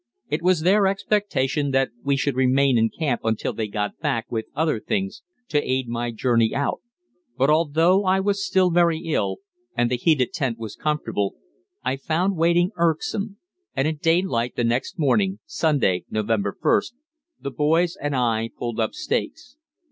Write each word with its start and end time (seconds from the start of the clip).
It 0.29 0.41
was 0.41 0.61
their 0.61 0.87
expectation 0.87 1.69
that 1.69 1.91
we 2.03 2.17
should 2.17 2.35
remain 2.35 2.75
in 2.75 2.89
camp 2.89 3.21
until 3.23 3.53
they 3.53 3.67
got 3.67 3.99
back 3.99 4.31
with 4.31 4.47
other 4.55 4.79
things 4.79 5.21
to 5.49 5.61
aid 5.61 5.87
my 5.87 6.09
journey 6.09 6.55
out; 6.55 6.81
but, 7.37 7.51
although 7.51 8.03
I 8.03 8.19
was 8.19 8.43
still 8.43 8.71
very 8.71 8.97
ill, 8.97 9.37
and 9.77 9.91
the 9.91 9.97
heated 9.97 10.33
tent 10.33 10.57
was 10.57 10.75
comfortable, 10.75 11.35
I 11.83 11.97
found 11.97 12.35
waiting 12.35 12.71
irksome, 12.77 13.37
and 13.75 13.87
at 13.87 13.99
daylight 13.99 14.55
the 14.55 14.63
next 14.63 14.97
morning 14.97 15.37
(Sunday, 15.45 16.05
November 16.09 16.57
1st) 16.59 16.93
the 17.39 17.51
boys 17.51 17.95
and 17.95 18.15
I 18.15 18.49
pulled 18.57 18.79
up 18.79 18.95
stakes. 18.95 19.55